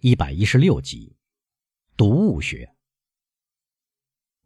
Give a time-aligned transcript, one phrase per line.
[0.00, 1.16] 一百一十六集，
[1.96, 2.72] 毒物学。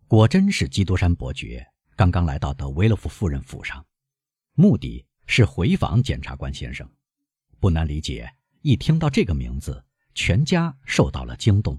[0.08, 3.84] 果真是基督山伯爵刚刚来到德维勒夫夫人府上，
[4.54, 6.91] 目的是回访检察官先生。
[7.60, 9.84] 不难理解，一听到这个名字，
[10.14, 11.79] 全家受到了惊动。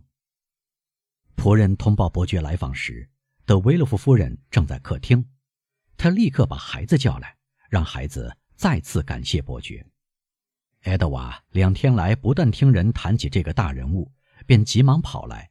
[1.35, 3.09] 仆人通报伯爵来访时，
[3.43, 5.27] 德维勒夫夫人正在客厅，
[5.97, 7.35] 他立刻把孩子叫来，
[7.71, 9.83] 让孩子再次感谢伯爵。
[10.83, 14.11] 埃德瓦两天来不断听人谈起这个大人物，
[14.45, 15.49] 便急忙跑来，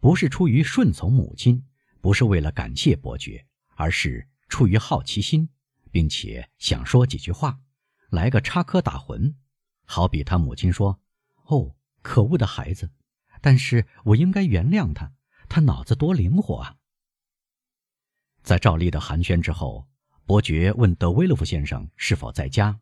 [0.00, 1.64] 不是出于顺从母亲，
[2.02, 5.48] 不是为了感谢伯爵，而是出于好奇心，
[5.90, 7.58] 并且想说几句话，
[8.10, 9.34] 来个插科打诨。
[9.86, 11.00] 好比他母亲说
[11.48, 12.90] ：“哦，可恶的孩子！
[13.40, 15.14] 但是我应该原谅他，
[15.48, 16.76] 他脑子多灵活啊！”
[18.44, 19.88] 在照例的寒暄之后，
[20.26, 22.78] 伯爵问德威勒夫先生是否在家。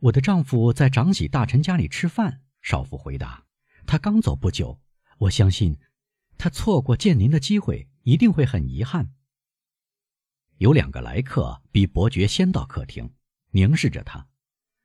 [0.00, 2.42] 我的丈夫在长喜大臣家里吃饭。
[2.60, 3.46] 少妇回答
[3.86, 4.80] ：“他刚走不久，
[5.18, 5.78] 我相信，
[6.36, 9.12] 他错过见您的机会，一定会很遗憾。”
[10.58, 13.14] 有两个来客比伯爵先到客厅，
[13.50, 14.26] 凝视着他，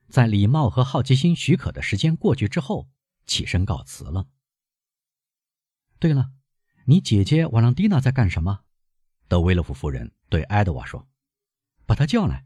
[0.08, 2.90] 在礼貌和好奇心许可的时间过去之后，
[3.26, 4.28] 起身告辞了。
[6.00, 6.32] 对了，
[6.86, 8.62] 你姐姐瓦朗蒂娜在干什么？
[9.28, 11.08] 德维勒夫夫人对埃德瓦说
[11.86, 12.46] ：“把她叫来。”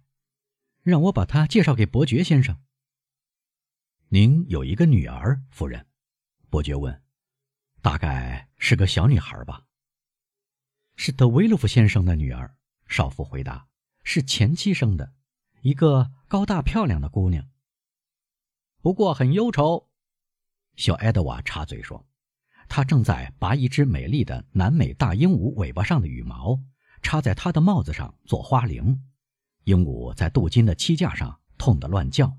[0.89, 2.57] 让我把她介绍给伯爵先生。
[4.07, 5.85] 您有一个女儿，夫人？
[6.49, 7.03] 伯爵问。
[7.81, 9.65] 大概是个小女孩吧。
[10.95, 12.55] 是德维洛夫先生的女儿。
[12.87, 13.67] 少妇回答。
[14.05, 15.11] 是前妻生的，
[15.59, 17.45] 一个高大漂亮的姑娘。
[18.81, 19.89] 不过很忧愁。
[20.77, 22.07] 小埃德瓦插嘴说
[22.69, 26.57] ：“她正在拔一只美丽的南美大鹦鹉尾巴上的羽毛，
[27.01, 28.97] 插在她的帽子上做花翎。”
[29.67, 32.37] 鹦鹉在镀金的漆架上痛得乱叫。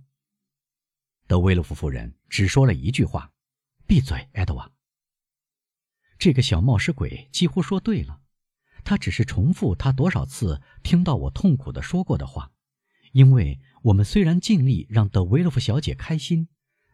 [1.26, 3.30] 德威洛夫夫人只说了一句话
[3.86, 4.72] ：“闭嘴，埃德瓦。”
[6.18, 8.22] 这个小冒失鬼几乎说对了，
[8.82, 12.50] 他只是重复他多少次听到我痛苦的说过的话。
[13.12, 16.48] 因为我们虽然尽力让德维洛夫小姐开心，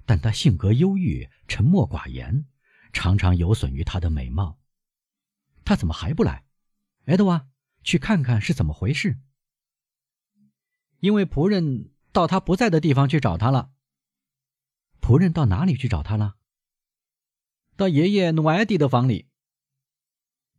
[0.04, 2.46] 但她性格忧郁、沉默寡言，
[2.92, 4.58] 常常有损于她的美貌。
[5.64, 6.44] 她怎么还不来？
[7.04, 7.46] 埃德瓦，
[7.84, 9.20] 去看看是怎么回事。
[11.04, 13.70] 因为仆人到他不在的地方去找他了。
[15.02, 16.36] 仆人到哪里去找他了？
[17.76, 19.28] 到爷爷努埃蒂的房里。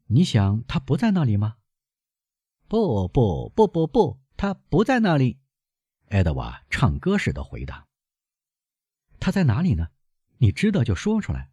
[0.06, 1.56] 你想他不在那里吗？
[2.67, 5.39] 不不不不不，他不在那里。
[6.09, 7.88] 埃德瓦唱歌似的回答。
[9.19, 9.88] 他在哪里呢？
[10.38, 11.50] 你知道就说出来。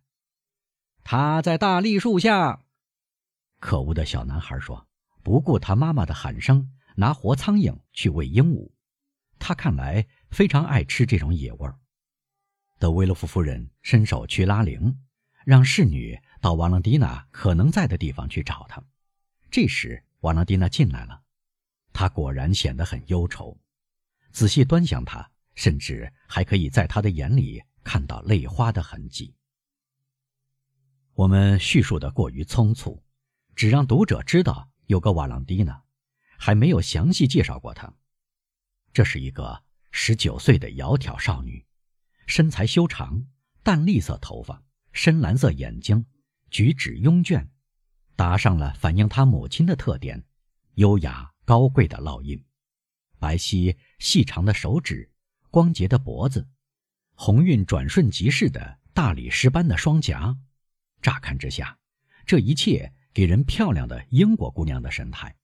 [1.03, 2.62] 他在大栗树下。
[3.59, 4.86] 可恶的小男孩说，
[5.22, 8.70] 不顾他妈妈的喊声，拿活苍蝇去喂鹦鹉。
[9.44, 11.76] 他看来非常爱吃这种野味儿。
[12.78, 14.97] 德维洛夫夫人伸手去拉铃，
[15.44, 18.80] 让侍女到瓦朗蒂娜可能在的地方去找他。
[19.50, 21.22] 这时，瓦朗蒂娜进来了，
[21.92, 23.58] 她果然显得很忧愁。
[24.30, 29.34] 仔细端详她，甚至还可以在她的眼里看到泪花的痕迹。
[31.14, 33.03] 我们叙述的过于匆促，
[33.56, 35.82] 只让读者知道有个瓦朗蒂娜，
[36.38, 37.92] 还没有详细介绍过她。
[38.92, 41.64] 这是一个十九岁的窈窕少女，
[42.26, 43.25] 身材修长，
[43.62, 46.04] 淡栗色头发，深蓝色眼睛，
[46.50, 47.48] 举止慵倦，
[48.16, 50.22] 打上了反映她母亲的特点：
[50.75, 52.44] 优雅高贵的烙印。
[53.19, 55.10] 白皙细长的手指，
[55.50, 56.47] 光洁的脖子，
[57.14, 60.36] 红晕转瞬即逝的大理石般的双颊。
[61.00, 61.78] 乍看之下，
[62.26, 65.34] 这一切给人漂亮的英国姑娘的神态。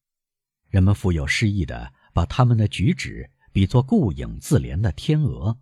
[0.68, 3.30] 人们富有诗意的把他们的举止。
[3.58, 5.58] 比作顾影自怜的天鹅。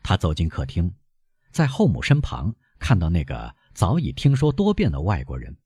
[0.00, 0.94] 他走进客厅，
[1.50, 5.58] 在后母身旁看到那个早已听说多遍的外国人，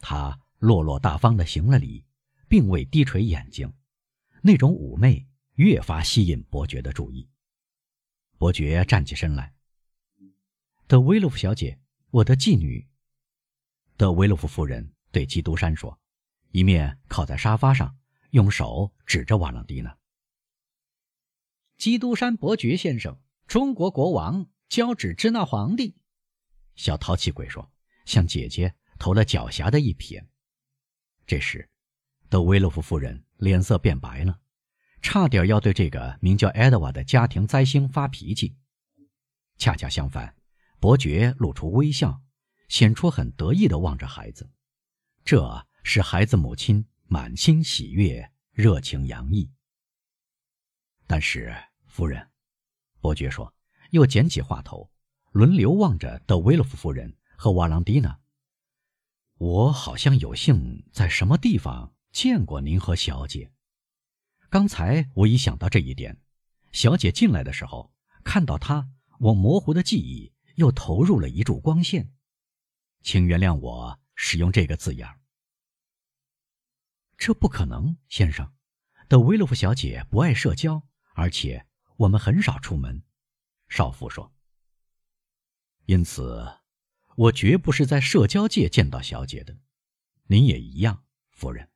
[0.00, 2.04] 他落落大方地行了礼，
[2.48, 3.72] 并未低垂眼睛，
[4.42, 5.24] 那种妩媚
[5.54, 7.28] 越发吸引伯爵的注意。
[8.38, 9.54] 伯爵站起身来
[10.88, 11.78] ：“德维洛夫小姐，
[12.10, 12.88] 我的妓女。”
[13.96, 15.96] 德维洛夫夫人对基督山说，
[16.50, 17.96] 一面靠在沙发上。
[18.32, 19.97] 用手指着瓦朗蒂娜。
[21.78, 23.16] 基督山伯爵先生，
[23.46, 25.96] 中国国王交趾支那皇帝。
[26.74, 27.70] 小淘气鬼说，
[28.04, 30.22] 向姐姐投了狡黠的一瞥。
[31.24, 31.70] 这时，
[32.28, 34.40] 德维洛夫夫人脸色变白了，
[35.00, 38.56] 差点要对这个名叫埃德瓦的家庭灾星发脾气。
[39.56, 40.34] 恰恰相反，
[40.80, 42.20] 伯爵露出微笑，
[42.68, 44.50] 显出很得意地望着孩子。
[45.24, 46.84] 这使孩子母亲。
[47.10, 49.50] 满心喜悦，热情洋溢。
[51.08, 51.56] 但是，
[51.86, 52.28] 夫人，
[53.00, 53.54] 伯爵说，
[53.92, 54.92] 又捡起话头
[55.32, 58.20] ：“轮流望着德维洛夫夫人和瓦朗蒂娜。
[59.38, 63.50] 我好像有幸在什么地方见过您和小姐。
[64.50, 66.20] 刚才我一想到这一点，
[66.72, 72.12] 小姐进来的时候看到她，我模糊的记忆又投入了一柱光线。
[73.02, 75.08] 请原谅我使用这个字眼。
[77.16, 78.52] 这不可能，先生。
[79.08, 80.82] 德维洛夫小姐不爱社交，
[81.18, 81.66] 而且
[81.96, 83.02] 我们很少出门。
[83.68, 84.32] 少妇说。
[85.86, 86.46] 因此。
[87.16, 89.58] 我绝不是在社交界见到小姐的，
[90.28, 91.68] 您也一样，夫人。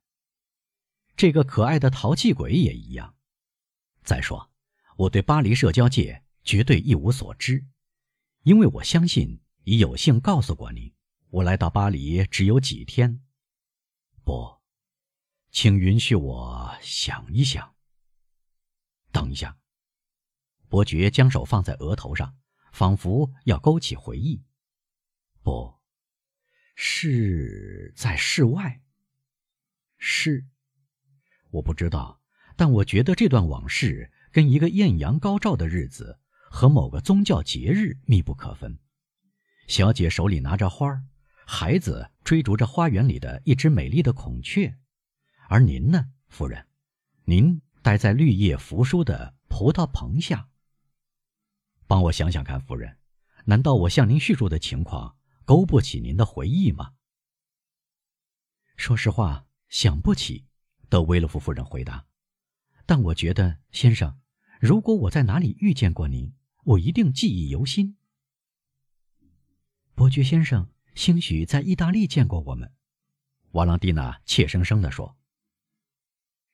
[1.17, 3.17] 这个可爱的淘气鬼也一样。
[4.05, 4.49] 再说，
[4.95, 7.65] 我对巴黎社交界绝对一无所知，
[8.43, 10.93] 因为我相信已有幸告诉过您，
[11.29, 13.21] 我来到巴黎只有几天。
[14.23, 14.61] 不，
[15.51, 17.72] 请允许我想一想。
[19.13, 19.57] 等一下，
[20.67, 22.35] 伯爵将手放在额头上，
[22.73, 24.43] 仿佛要勾起回忆。
[25.43, 25.75] 不，
[26.75, 28.81] 是在室外。
[29.97, 30.47] 是，
[31.51, 32.21] 我不知道，
[32.55, 36.19] 但我觉得这段往事跟一个艳阳高照的日子
[36.49, 38.79] 和某个宗教节日密不可分。
[39.67, 41.03] 小姐手里拿着花
[41.45, 44.75] 孩子追逐着花园里的一只美丽的孔雀，
[45.47, 46.67] 而您呢，夫人？
[47.25, 50.49] 您待在绿叶扶疏的葡萄棚下。
[51.85, 52.97] 帮我想想看，夫人，
[53.45, 55.15] 难道我向您叙述的情况？
[55.45, 56.93] 勾不起您的回忆吗？
[58.77, 60.45] 说实话，想不起。
[60.87, 62.05] 德维勒夫夫人回答。
[62.85, 64.19] 但我觉得，先生，
[64.61, 66.33] 如果我在哪里遇见过您，
[66.63, 67.97] 我一定记忆犹新。
[69.93, 72.71] 伯爵先生，兴许在意大利见过我们。
[73.51, 75.17] 瓦朗蒂娜怯生生地说：“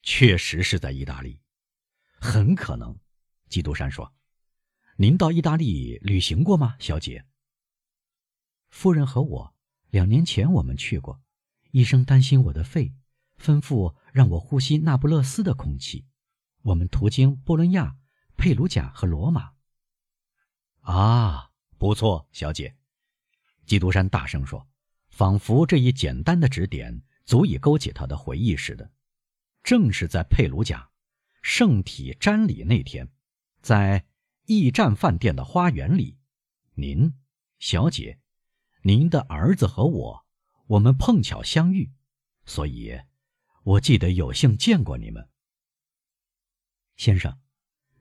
[0.02, 1.42] 确实是在意大利，
[2.20, 2.98] 很可能。”
[3.50, 4.14] 基督山说
[4.98, 7.26] ：“您到意大利旅行过吗，小姐？”
[8.70, 9.56] 夫人和我，
[9.90, 11.22] 两年前我们去过。
[11.72, 12.94] 医生担心我的肺，
[13.40, 16.06] 吩咐让我呼吸那不勒斯的空气。
[16.62, 17.98] 我们途经波伦亚、
[18.38, 19.54] 佩鲁贾和罗马。
[20.82, 22.76] 啊，不错，小姐，
[23.66, 24.68] 基督山大声说，
[25.10, 28.92] 仿佛这一简单的指点足以勾起他的回忆似的。
[29.70, 30.90] 正是在佩鲁贾，
[31.44, 33.08] 圣体瞻礼那天，
[33.62, 34.08] 在
[34.48, 36.18] 驿站饭店的花园里，
[36.74, 37.14] 您，
[37.60, 38.18] 小姐。
[38.82, 40.26] 您的儿子和我，
[40.66, 41.92] 我们碰巧相遇，
[42.48, 43.00] 所以，
[43.62, 45.30] 我记得有幸见过你们，
[46.96, 47.38] 先生。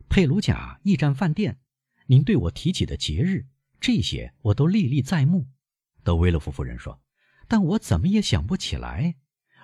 [0.08, 1.60] 佩鲁贾驿站饭店，
[2.06, 3.46] 您对我提起的节日，
[3.78, 5.50] 这些我都历历在目。
[6.02, 7.02] 德维勒夫夫人说
[7.46, 9.16] ：“但我怎么也想不起来，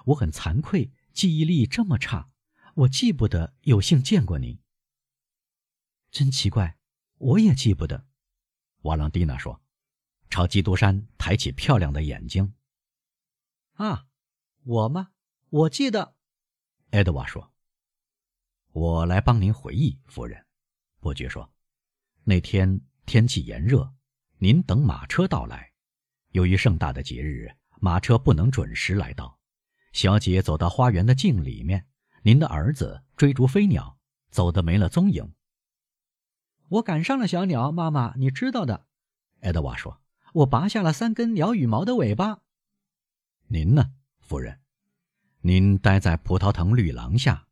[0.05, 2.31] 我很惭愧，记忆力这么差，
[2.75, 4.61] 我记不得有幸见过您。”
[6.12, 6.76] 真奇怪，
[7.16, 8.06] 我也记不得。
[8.82, 9.62] 瓦朗蒂娜说。
[10.31, 12.55] 朝基督山抬起漂亮的眼睛。
[13.75, 14.08] 啊，
[14.64, 15.12] 我吗？
[15.49, 16.16] 我记得，
[16.90, 17.52] 埃德瓦说
[18.72, 20.44] ：“我来帮您回忆，夫人。”
[20.99, 21.55] 伯爵说
[22.25, 23.94] ：“那天天气炎热，
[24.38, 25.72] 您等马车到来。
[26.31, 29.38] 由于盛大的节日，马车不能准时来到。
[29.94, 31.87] 小姐走到花园的镜里面，
[32.23, 33.96] 您的儿子追逐飞鸟，
[34.31, 35.32] 走得没了踪影。
[36.69, 38.85] 我赶上了小鸟，妈妈，你知道的。”
[39.41, 40.02] 埃德瓦说。
[40.35, 42.41] 我拔下了三根鸟羽毛的尾巴。
[43.46, 44.58] 您呢，夫人？
[45.43, 47.46] 您待在葡萄藤绿廊下，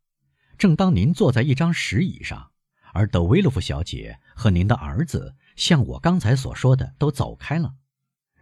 [0.58, 2.50] 正当您坐在一张石椅上，
[2.92, 7.76] 而德维洛夫小姐和您的儿子像我刚才所说的都走开了。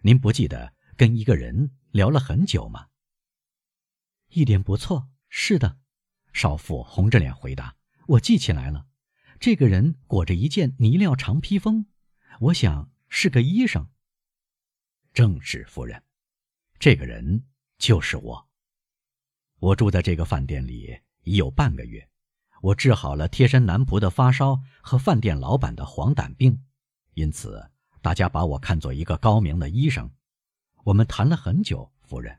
[0.01, 2.87] 您不记得跟一个人聊了很久吗？
[4.31, 5.09] 一点不错。
[5.29, 5.79] 是的，
[6.33, 7.77] 少妇红着脸回答
[8.09, 8.87] ：“我记起来了，
[9.39, 11.87] 这个人裹着一件呢料长披风，
[12.41, 13.89] 我想是个医生。”
[15.15, 16.03] 正是夫人，
[16.79, 17.45] 这个人
[17.79, 18.49] 就是我。
[19.59, 22.09] 我住在这个饭店里已有半个月，
[22.63, 26.65] 我治好了贴身男仆的发烧和饭店老板的黄疸病，
[27.15, 27.71] 因此
[28.01, 30.11] 大家把我看作一个高明的医生。
[30.85, 32.39] 我们谈了很久，夫人，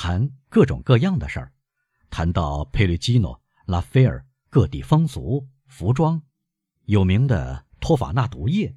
[0.00, 1.52] 谈各种各样的事儿，
[2.08, 6.22] 谈到佩吕基诺、拉斐尔各地风俗、服装，
[6.84, 8.76] 有名的托法纳毒液。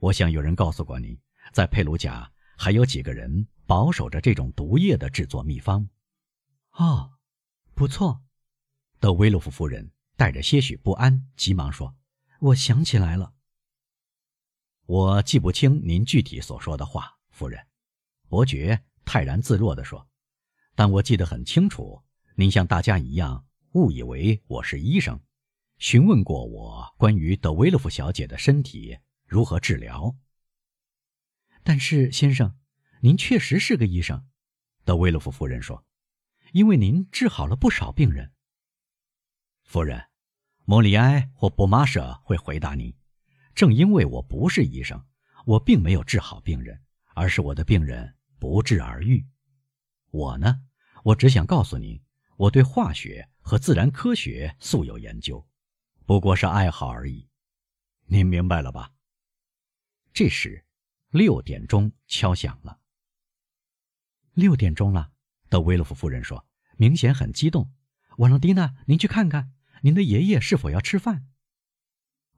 [0.00, 1.18] 我想有人告诉过你。
[1.54, 5.88] 在佩鲁贾，还有几个人保守着这种毒液的制作秘方。
[6.72, 7.14] 哦，
[7.72, 8.22] 不错。
[9.00, 11.96] 德维洛夫夫人带着些许不安，急忙说
[12.38, 13.32] ：“我想起来了。
[14.84, 17.66] 我记不清您具体所说的话，夫人。”
[18.28, 20.08] 伯爵泰然自若地说
[20.74, 22.02] ：“但我记得很清楚，
[22.34, 25.20] 您像大家一样误以为我是医生，
[25.76, 30.16] 询问过我关于德维洛夫小姐的身体如何治疗。”
[31.62, 32.56] 但是，先生，
[33.02, 34.26] 您确实是个医生。”
[34.86, 35.84] 德维洛夫夫人说
[36.54, 38.32] ，“因为您治好了不少病人。”
[39.68, 40.06] 夫人，
[40.64, 42.96] 莫里埃或布玛舍会回答您
[43.54, 45.04] ：“正因为我不是医生，
[45.44, 46.80] 我并没有治好病人，
[47.14, 49.24] 而是我的病人不治而愈。
[50.10, 50.62] 我呢，
[51.04, 52.02] 我只想告诉您，
[52.36, 55.46] 我对化学和自然科学素有研究，
[56.06, 57.28] 不过是爱好而已。
[58.06, 58.90] 您明白了吧？”
[60.12, 60.64] 这时，
[61.10, 62.80] 六点钟敲响了。
[64.32, 65.12] 六点钟了，
[65.48, 66.44] 德维洛夫夫人说，
[66.76, 67.72] 明显很激动。
[68.16, 71.28] 瓦朗蒂娜，您去看看，您的爷爷是否要吃饭？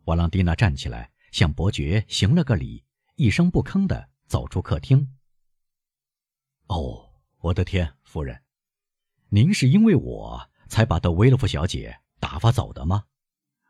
[0.04, 2.84] 瓦朗蒂娜站起来，向伯爵行了个礼，
[3.14, 5.13] 一声不吭地走出客厅。
[6.74, 8.42] 哦，我的天，夫人，
[9.28, 13.04] 您是因为我才把德维洛夫小姐打发走的吗？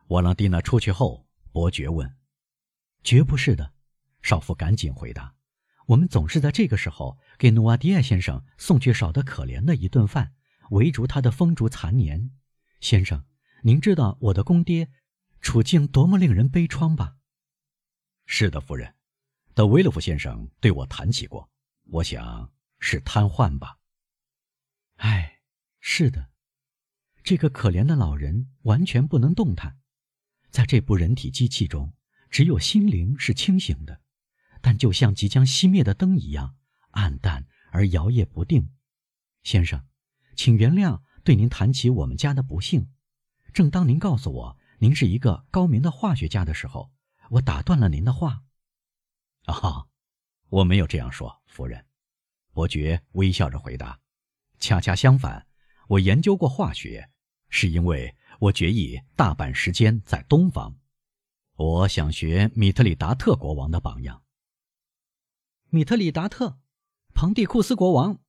[0.07, 2.17] 瓦朗蒂娜出去后，伯爵问
[3.05, 3.73] ：“绝不是的。”
[4.23, 5.35] 少妇赶紧回答。
[5.85, 10.33] 我们总是在这个时候给努瓦迪埃先生送去少得可怜的一顿饭，
[10.71, 12.31] 围住他的风烛残年。
[12.81, 13.23] 先生，
[13.61, 14.89] 您知道我的公爹
[15.41, 17.17] 处境多么令人悲怆吧？
[18.25, 18.95] 是的，夫人，
[19.53, 21.47] 德维洛夫先生对我谈起过。
[21.91, 23.79] 我想是瘫痪吧。
[24.97, 25.41] 哎，
[25.79, 26.29] 是的，
[27.23, 29.79] 这个可怜的老人完全不能动弹，
[30.49, 31.93] 在这部人体机器中，
[32.29, 34.01] 只有心灵是清醒的。
[34.61, 36.55] 但就像即将熄灭的灯一样
[36.91, 38.71] 暗淡而摇曳不定，
[39.43, 39.85] 先生，
[40.35, 42.91] 请原谅对您谈起我们家的不幸。
[43.53, 46.91] 正当您告诉我您是一个高明的化学家的时候，
[47.29, 48.43] 我打断了您的话。
[49.45, 49.87] 啊，
[50.49, 51.85] 我没有这样说，夫人。
[52.55, 53.99] 伯爵微笑着回答
[54.59, 55.45] ：“恰恰相反，
[55.89, 57.09] 我研究过化学，
[57.49, 60.79] 是因为我决意大半时间在东方。
[61.57, 64.23] 我想学米特里达特国王的榜样。”
[65.67, 66.57] 米特里达特，
[67.13, 68.19] 庞蒂库斯国王，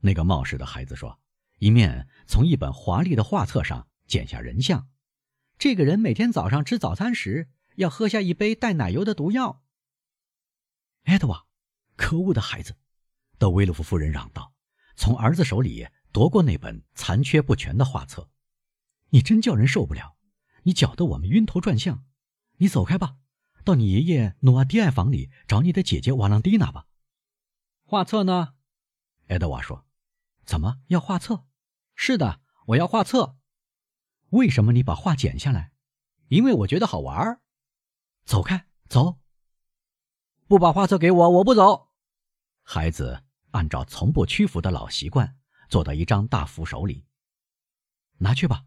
[0.00, 1.20] 那个冒失的孩子说，
[1.58, 4.88] 一面从一本华丽的画册上剪下人像。
[5.58, 9.62] 这个人每天早上吃早餐时要喝下一杯带奶油的毒药。
[11.02, 11.44] 埃德瓦，
[11.96, 12.74] 可恶的孩子！
[13.38, 14.52] 德维洛夫夫人嚷道，
[14.96, 18.28] 从儿子手里夺过那本残缺不全的画册。
[19.10, 20.16] 你真叫人受不了！
[20.64, 22.04] 你搅得我们晕头转向。
[22.56, 23.16] 你走开吧。
[23.64, 26.86] 到你爷爷努瓦迪埃房里找你的姐姐瓦朗蒂娜吧。
[27.84, 28.54] 画册呢？
[29.26, 29.86] 埃德瓦说
[30.46, 31.44] ：“怎么要画册？
[31.94, 33.36] 是的，我要画册。
[34.30, 35.72] 为什么你把画剪下来？
[36.28, 37.40] 因为我觉得好玩。
[38.24, 39.20] 走开，走！
[40.46, 41.90] 不把画册给我，我不走。”
[42.64, 45.36] 孩子按照从不屈服的老习惯，
[45.68, 47.04] 坐到一张大扶手里。
[48.18, 48.66] 拿去吧，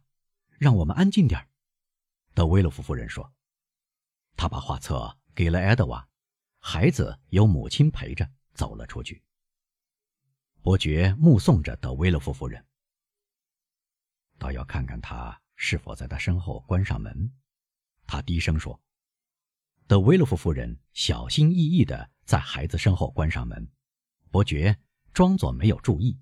[0.57, 1.49] 让我们安静点
[2.33, 3.33] 德维洛夫夫人说。
[4.37, 6.07] 他把画册给了埃德瓦，
[6.57, 9.23] 孩子由母亲陪着走了出去。
[10.61, 12.65] 伯爵目送着德维勒夫夫人，
[14.37, 17.33] 倒要看看他是否在他身后关上门。
[18.07, 18.81] 他低声说
[19.85, 23.71] ：“德维勒夫夫人小心翼翼地在孩子身后关上门。”
[24.31, 24.79] 伯爵
[25.13, 26.17] 装作没有注意，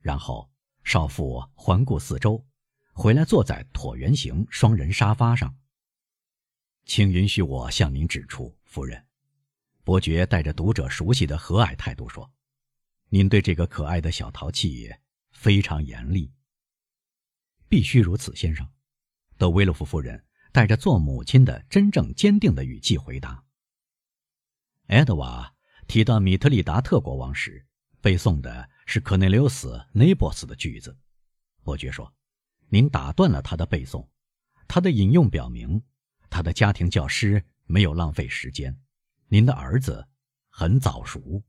[0.00, 0.50] 然后
[0.82, 2.44] 少妇环顾四周，
[2.94, 5.54] 回来坐在椭圆形双人沙发上。
[6.86, 9.06] 请允许我向您指出，夫人，
[9.84, 12.32] 伯爵带着读者熟悉的和蔼态度说
[13.10, 14.90] ：“您对这个可爱的小淘气
[15.30, 16.32] 非常严厉。”
[17.68, 18.66] 必须如此，先生。”
[19.36, 23.44] 德维洛夫夫人带着做母亲的真正坚定的语气回答。
[24.86, 25.54] 埃德瓦
[25.86, 27.66] 提到米特里达特国王时，
[28.00, 30.96] 背诵的是科内留斯·内波斯的句子。
[31.62, 32.12] 伯爵说
[32.70, 34.08] ：“您打断了他的背诵，
[34.66, 35.82] 他的引用表明。”
[36.30, 38.80] 他的家庭教师没有浪费时间，
[39.28, 40.08] 您的儿子
[40.48, 41.42] 很早熟。